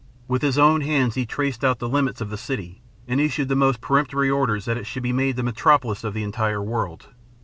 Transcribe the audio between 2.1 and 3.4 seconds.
of the city and